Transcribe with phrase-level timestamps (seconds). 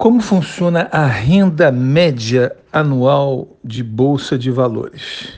[0.00, 5.28] Como funciona a renda média anual de bolsa de valores?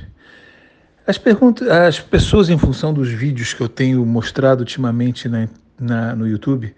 [1.05, 5.49] As, perguntas, as pessoas, em função dos vídeos que eu tenho mostrado ultimamente na,
[5.81, 6.73] na, no YouTube,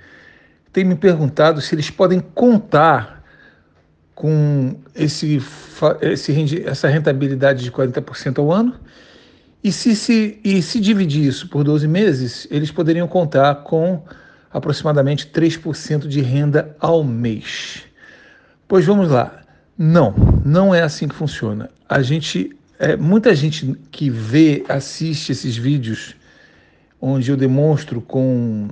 [0.72, 3.22] têm me perguntado se eles podem contar
[4.14, 5.42] com esse,
[6.00, 8.80] esse, essa rentabilidade de 40% ao ano
[9.62, 14.02] e se, se, e se dividir isso por 12 meses, eles poderiam contar com
[14.54, 17.82] aproximadamente 3% de renda ao mês.
[18.68, 19.42] Pois vamos lá.
[19.76, 21.68] Não, não é assim que funciona.
[21.88, 26.14] A gente, é, muita gente que vê, assiste esses vídeos
[27.00, 28.68] onde eu demonstro com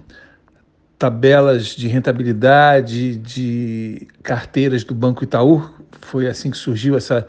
[0.97, 5.69] tabelas de rentabilidade de carteiras do Banco Itaú,
[6.01, 7.27] foi assim que surgiu essa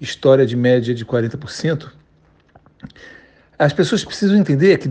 [0.00, 1.88] história de média de 40%.
[3.58, 4.88] As pessoas precisam entender que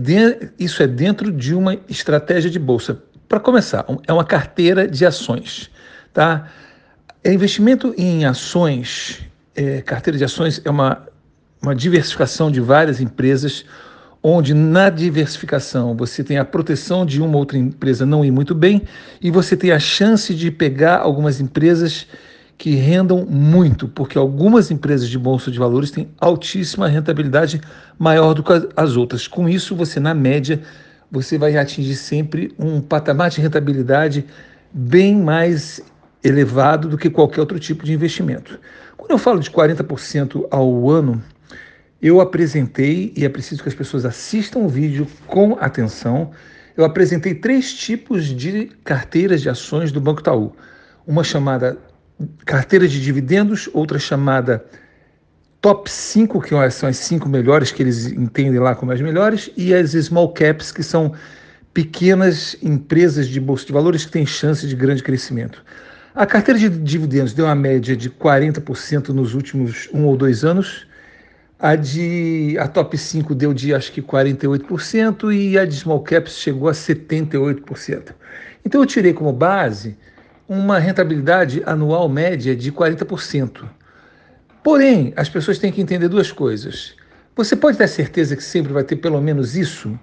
[0.58, 3.02] isso é dentro de uma estratégia de bolsa.
[3.28, 5.70] Para começar, é uma carteira de ações.
[6.14, 6.48] Tá?
[7.22, 9.20] É investimento em ações,
[9.54, 11.06] é, carteira de ações é uma,
[11.60, 13.66] uma diversificação de várias empresas,
[14.22, 18.82] onde na diversificação você tem a proteção de uma outra empresa não ir muito bem
[19.20, 22.06] e você tem a chance de pegar algumas empresas
[22.56, 27.60] que rendam muito, porque algumas empresas de bolsa de valores têm altíssima rentabilidade
[27.96, 29.28] maior do que as outras.
[29.28, 30.60] Com isso, você na média,
[31.10, 34.24] você vai atingir sempre um patamar de rentabilidade
[34.72, 35.80] bem mais
[36.22, 38.58] elevado do que qualquer outro tipo de investimento.
[38.96, 41.22] Quando eu falo de 40% ao ano,
[42.00, 46.30] eu apresentei, e é preciso que as pessoas assistam o vídeo com atenção,
[46.76, 50.52] eu apresentei três tipos de carteiras de ações do Banco Itaú.
[51.06, 51.78] Uma chamada
[52.44, 54.64] carteira de dividendos, outra chamada
[55.60, 59.74] top 5, que são as cinco melhores que eles entendem lá como as melhores, e
[59.74, 61.12] as small caps, que são
[61.74, 65.62] pequenas empresas de bolsa de valores que têm chance de grande crescimento.
[66.14, 70.86] A carteira de dividendos deu uma média de 40% nos últimos um ou dois anos.
[71.60, 76.38] A de a top 5 deu de acho que 48% e a de small caps
[76.38, 78.14] chegou a 78%.
[78.64, 79.96] Então eu tirei como base
[80.48, 83.64] uma rentabilidade anual média de 40%.
[84.62, 86.94] Porém, as pessoas têm que entender duas coisas.
[87.36, 89.98] Você pode ter certeza que sempre vai ter pelo menos isso?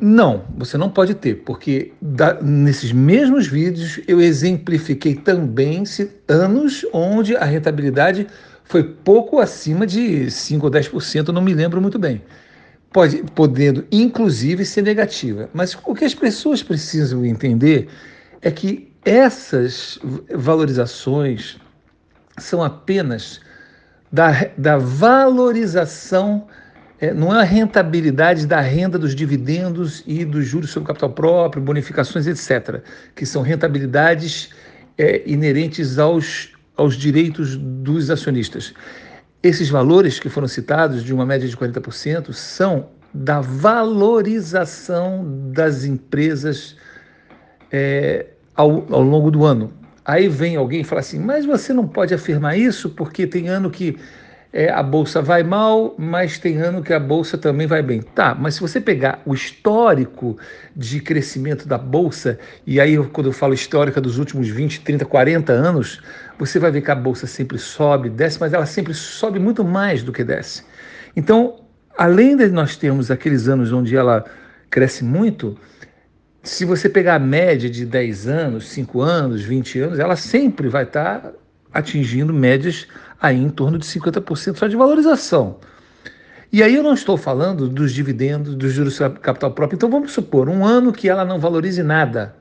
[0.00, 5.84] Não, você não pode ter, porque da, nesses mesmos vídeos eu exemplifiquei também
[6.28, 8.26] anos onde a rentabilidade
[8.64, 12.22] foi pouco acima de 5 ou 10%, não me lembro muito bem.
[12.92, 15.48] Pode, podendo, inclusive, ser negativa.
[15.52, 17.88] Mas o que as pessoas precisam entender
[18.40, 19.98] é que essas
[20.34, 21.58] valorizações
[22.38, 23.40] são apenas
[24.10, 26.46] da, da valorização,
[27.00, 31.62] é, não é a rentabilidade da renda dos dividendos e dos juros sobre capital próprio,
[31.62, 32.82] bonificações, etc.,
[33.14, 34.50] que são rentabilidades
[34.96, 38.72] é, inerentes aos, aos direitos dos acionistas.
[39.42, 46.76] Esses valores que foram citados, de uma média de 40%, são da valorização das empresas
[47.70, 49.83] é, ao, ao longo do ano.
[50.04, 53.70] Aí vem alguém e fala assim: mas você não pode afirmar isso porque tem ano
[53.70, 53.98] que
[54.52, 58.00] é, a bolsa vai mal, mas tem ano que a bolsa também vai bem.
[58.00, 60.38] Tá, mas se você pegar o histórico
[60.76, 65.52] de crescimento da bolsa, e aí quando eu falo histórica dos últimos 20, 30, 40
[65.52, 66.00] anos,
[66.38, 70.04] você vai ver que a bolsa sempre sobe, desce, mas ela sempre sobe muito mais
[70.04, 70.62] do que desce.
[71.16, 71.64] Então,
[71.98, 74.24] além de nós termos aqueles anos onde ela
[74.70, 75.58] cresce muito,
[76.44, 80.84] se você pegar a média de 10 anos, 5 anos, 20 anos, ela sempre vai
[80.84, 81.32] estar
[81.72, 82.86] atingindo médias
[83.20, 85.58] aí em torno de 50% só de valorização.
[86.52, 89.76] E aí eu não estou falando dos dividendos, dos juros sobre capital próprio.
[89.76, 92.36] Então vamos supor um ano que ela não valorize nada.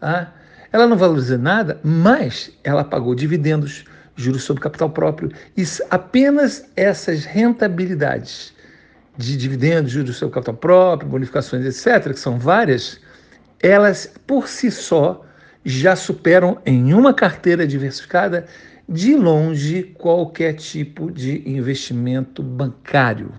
[0.00, 0.32] Tá?
[0.72, 3.84] Ela não valoriza nada, mas ela pagou dividendos,
[4.16, 5.30] juros sobre capital próprio.
[5.56, 8.52] E apenas essas rentabilidades
[9.16, 12.98] de dividendos, juros sobre capital próprio, bonificações, etc., que são várias,
[13.62, 15.24] elas por si só
[15.64, 18.46] já superam em uma carteira diversificada
[18.88, 23.32] de longe qualquer tipo de investimento bancário.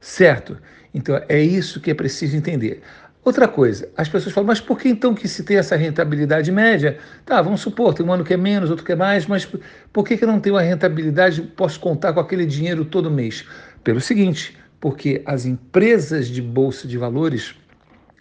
[0.00, 0.56] Certo?
[0.94, 2.82] Então é isso que é preciso entender.
[3.22, 6.96] Outra coisa, as pessoas falam, mas por que então que se tem essa rentabilidade média?
[7.26, 9.46] Tá, vamos supor, tem um ano que é menos, outro que é mais, mas
[9.92, 13.44] por que, que eu não tenho a rentabilidade, posso contar com aquele dinheiro todo mês?
[13.84, 17.54] Pelo seguinte, porque as empresas de bolsa de valores,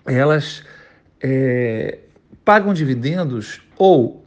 [0.05, 0.63] elas
[1.21, 1.99] é,
[2.43, 4.25] pagam dividendos ou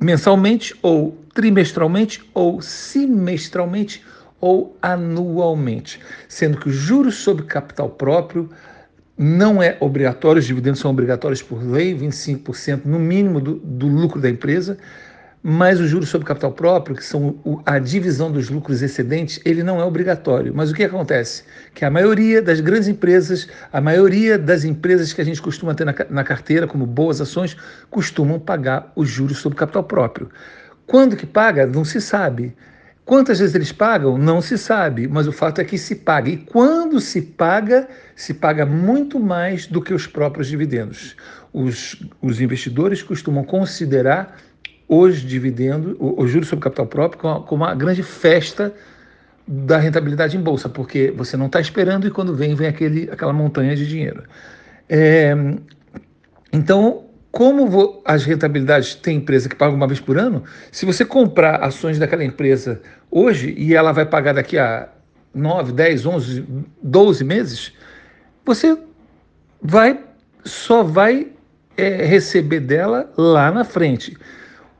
[0.00, 4.04] mensalmente, ou trimestralmente, ou semestralmente,
[4.40, 5.98] ou anualmente,
[6.28, 8.50] sendo que os juros sobre capital próprio
[9.16, 14.20] não é obrigatório, os dividendos são obrigatórios por lei, 25% no mínimo do, do lucro
[14.20, 14.76] da empresa,
[15.46, 19.78] mas os juros sobre capital próprio, que são a divisão dos lucros excedentes, ele não
[19.78, 20.54] é obrigatório.
[20.54, 21.42] Mas o que acontece?
[21.74, 25.84] Que a maioria das grandes empresas, a maioria das empresas que a gente costuma ter
[25.84, 27.58] na, na carteira, como boas ações,
[27.90, 30.30] costumam pagar os juros sobre capital próprio.
[30.86, 31.66] Quando que paga?
[31.66, 32.56] Não se sabe.
[33.04, 34.16] Quantas vezes eles pagam?
[34.16, 36.30] Não se sabe, mas o fato é que se paga.
[36.30, 37.86] E quando se paga,
[38.16, 41.14] se paga muito mais do que os próprios dividendos.
[41.52, 44.38] Os, os investidores costumam considerar
[44.88, 48.72] os dividendos, os juros sobre capital próprio, como uma grande festa
[49.46, 53.32] da rentabilidade em bolsa, porque você não está esperando e quando vem, vem aquele, aquela
[53.32, 54.24] montanha de dinheiro.
[54.88, 55.34] É,
[56.52, 61.56] então, como as rentabilidades tem empresa que paga uma vez por ano, se você comprar
[61.56, 64.88] ações daquela empresa hoje e ela vai pagar daqui a
[65.34, 66.44] 9, 10, 11,
[66.82, 67.72] 12 meses,
[68.44, 68.78] você
[69.60, 69.98] vai
[70.44, 71.28] só vai
[71.76, 74.16] é, receber dela lá na frente.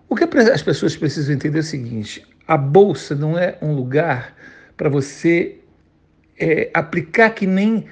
[0.09, 4.35] O que as pessoas precisam entender é o seguinte: a bolsa não é um lugar
[4.77, 5.59] para você
[6.39, 7.87] é, aplicar que nem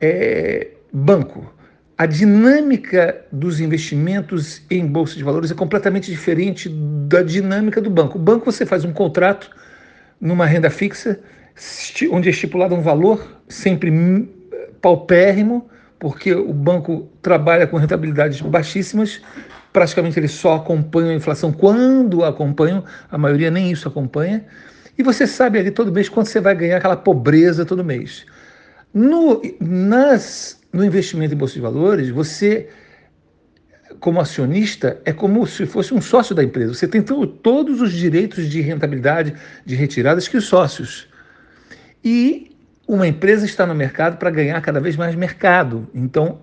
[0.00, 1.52] é, banco.
[1.98, 6.68] A dinâmica dos investimentos em bolsa de valores é completamente diferente
[7.08, 8.18] da dinâmica do banco.
[8.18, 9.50] O banco você faz um contrato
[10.20, 11.18] numa renda fixa,
[12.10, 13.90] onde é estipulado um valor sempre
[14.82, 19.22] paupérrimo, porque o banco trabalha com rentabilidades baixíssimas
[19.76, 24.42] praticamente eles só acompanham a inflação quando acompanham, a maioria nem isso acompanha.
[24.96, 28.24] E você sabe ali todo mês quanto você vai ganhar aquela pobreza todo mês.
[28.94, 32.70] No, nas, no investimento em bolsa de valores, você,
[34.00, 36.72] como acionista, é como se fosse um sócio da empresa.
[36.72, 41.06] Você tem todos os direitos de rentabilidade, de retiradas que os sócios.
[42.02, 42.56] E
[42.88, 45.86] uma empresa está no mercado para ganhar cada vez mais mercado.
[45.94, 46.40] Então,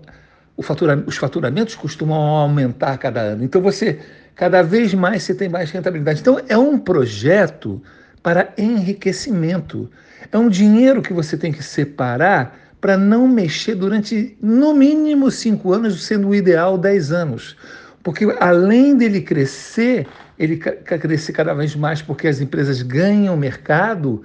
[0.62, 3.44] fatura, os faturamentos costumam aumentar cada ano.
[3.44, 3.98] Então você
[4.34, 6.20] cada vez mais você tem mais rentabilidade.
[6.20, 7.82] Então é um projeto
[8.22, 9.90] para enriquecimento.
[10.32, 15.72] É um dinheiro que você tem que separar para não mexer durante no mínimo cinco
[15.72, 17.56] anos, sendo o ideal dez anos.
[18.02, 20.06] Porque além dele crescer,
[20.38, 24.22] ele crescer cada vez mais porque as empresas ganham mercado,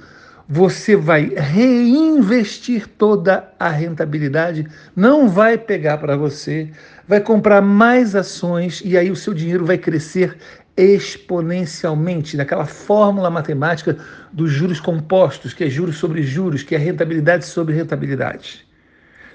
[0.51, 4.65] você vai reinvestir toda a rentabilidade,
[4.95, 6.71] não vai pegar para você,
[7.07, 10.35] vai comprar mais ações e aí o seu dinheiro vai crescer
[10.75, 13.95] exponencialmente, naquela fórmula matemática
[14.33, 18.65] dos juros compostos, que é juros sobre juros, que é rentabilidade sobre rentabilidade.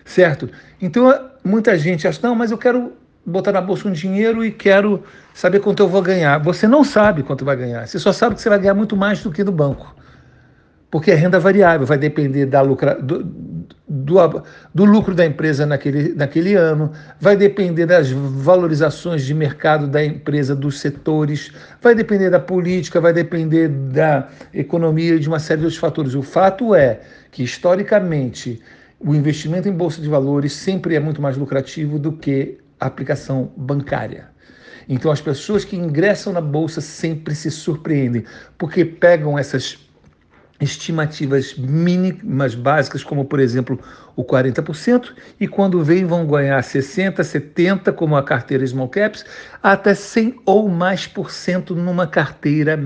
[0.05, 0.51] Certo?
[0.83, 2.93] Então, muita gente acha, não, mas eu quero
[3.25, 6.39] botar na bolsa um dinheiro e quero saber quanto eu vou ganhar.
[6.39, 9.23] Você não sabe quanto vai ganhar, você só sabe que você vai ganhar muito mais
[9.23, 9.95] do que no banco
[10.95, 13.25] porque é renda variável, vai depender da lucra, do,
[13.89, 14.43] do,
[14.73, 20.55] do, lucro da empresa naquele, naquele ano, vai depender das valorizações de mercado da empresa,
[20.55, 21.51] dos setores,
[21.83, 26.15] vai depender da política, vai depender da economia e de uma série de outros fatores.
[26.15, 27.01] O fato é
[27.33, 28.63] que, historicamente,
[29.01, 33.51] o investimento em bolsa de valores sempre é muito mais lucrativo do que a aplicação
[33.57, 34.29] bancária.
[34.89, 38.25] Então, as pessoas que ingressam na bolsa sempre se surpreendem,
[38.57, 39.84] porque pegam essas
[40.65, 43.79] estimativas mínimas básicas, como por exemplo
[44.17, 49.25] o 40%, e quando vem vão ganhar 60%, 70%, como a carteira Small Caps,
[49.63, 52.79] até 100 ou mais por cento numa carteira,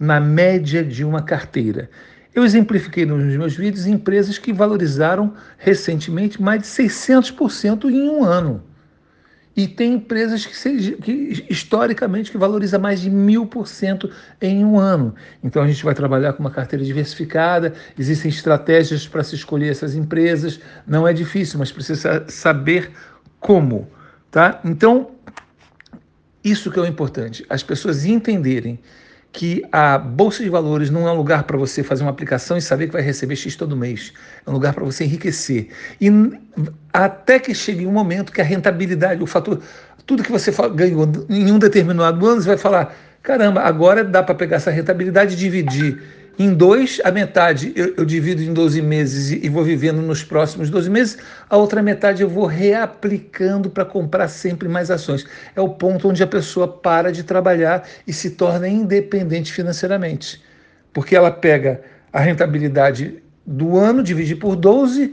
[0.00, 1.90] na média de uma carteira.
[2.34, 8.62] Eu exemplifiquei nos meus vídeos empresas que valorizaram recentemente mais de 600% em um ano.
[9.58, 14.08] E tem empresas que, seja, que historicamente que valoriza mais de mil por cento
[14.40, 15.16] em um ano.
[15.42, 19.96] Então a gente vai trabalhar com uma carteira diversificada, existem estratégias para se escolher essas
[19.96, 20.60] empresas.
[20.86, 22.92] Não é difícil, mas precisa saber
[23.40, 23.88] como.
[24.30, 24.60] Tá?
[24.64, 25.10] Então,
[26.44, 28.78] isso que é o importante, as pessoas entenderem
[29.32, 32.62] que a bolsa de valores não é um lugar para você fazer uma aplicação e
[32.62, 34.12] saber que vai receber X todo mês.
[34.46, 35.68] É um lugar para você enriquecer.
[36.00, 36.10] E
[36.92, 39.60] até que chegue um momento que a rentabilidade, o fator,
[40.06, 44.34] tudo que você ganhou em um determinado ano, você vai falar: caramba, agora dá para
[44.34, 46.02] pegar essa rentabilidade e dividir
[46.38, 50.22] em dois, a metade eu, eu divido em 12 meses e, e, vou vivendo nos
[50.22, 51.18] próximos 12 meses,
[51.50, 55.26] a outra metade eu vou reaplicando para comprar sempre mais ações.
[55.56, 60.40] É o ponto onde a pessoa para de trabalhar e se torna independente financeiramente.
[60.92, 65.12] Porque ela pega a rentabilidade do ano, divide por 12,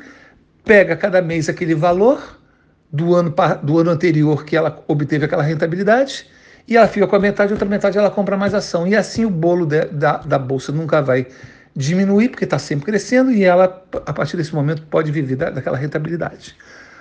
[0.63, 2.39] pega cada mês aquele valor
[2.91, 6.27] do ano, do ano anterior que ela obteve aquela rentabilidade
[6.67, 8.87] e ela fica com a metade, outra metade ela compra mais ação.
[8.87, 11.27] E assim o bolo de, da, da bolsa nunca vai
[11.75, 15.77] diminuir, porque está sempre crescendo, e ela, a partir desse momento, pode viver da, daquela
[15.77, 16.55] rentabilidade.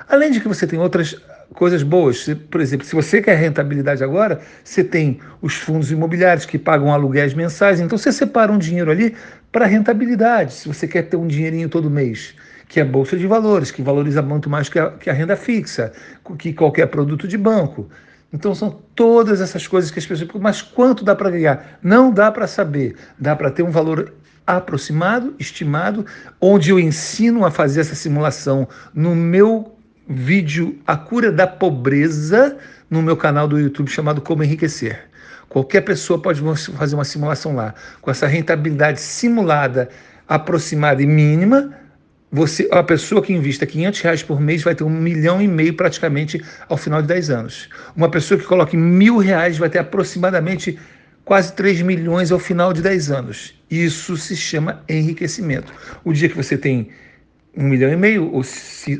[0.08, 1.16] Além de que você tem outras
[1.52, 2.26] coisas boas.
[2.50, 7.34] Por exemplo, se você quer rentabilidade agora, você tem os fundos imobiliários que pagam aluguéis
[7.34, 9.14] mensais, então você separa um dinheiro ali
[9.52, 10.54] para rentabilidade.
[10.54, 12.34] Se você quer ter um dinheirinho todo mês,
[12.68, 15.36] que é a bolsa de valores, que valoriza muito mais que a, que a renda
[15.36, 15.92] fixa,
[16.38, 17.88] que qualquer produto de banco.
[18.34, 20.28] Então são todas essas coisas que as pessoas.
[20.40, 21.78] Mas quanto dá para ganhar?
[21.80, 22.96] Não dá para saber.
[23.16, 24.12] Dá para ter um valor
[24.44, 26.04] aproximado, estimado,
[26.40, 32.58] onde eu ensino a fazer essa simulação no meu vídeo A Cura da Pobreza
[32.90, 35.08] no meu canal do YouTube chamado Como Enriquecer.
[35.48, 36.42] Qualquer pessoa pode
[36.76, 37.72] fazer uma simulação lá.
[38.02, 39.88] Com essa rentabilidade simulada,
[40.26, 41.72] aproximada e mínima,
[42.34, 45.72] você, a pessoa que invista 500 reais por mês vai ter um milhão e meio
[45.72, 47.68] praticamente ao final de 10 anos.
[47.94, 50.76] Uma pessoa que coloque mil reais vai ter aproximadamente
[51.24, 53.54] quase 3 milhões ao final de 10 anos.
[53.70, 55.72] Isso se chama enriquecimento.
[56.02, 56.88] O dia que você tem
[57.56, 58.42] um milhão e meio ou,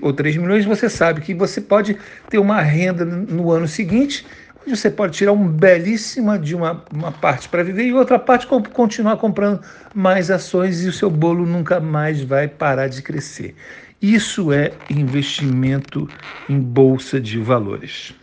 [0.02, 1.96] ou 3 milhões, você sabe que você pode
[2.30, 4.24] ter uma renda no ano seguinte,
[4.66, 8.46] onde você pode tirar um belíssima de uma, uma parte para viver e outra parte
[8.46, 9.60] continuar comprando
[9.92, 13.54] mais ações e o seu bolo nunca mais vai parar de crescer.
[14.00, 16.10] Isso é investimento
[16.48, 18.14] em bolsa de valores.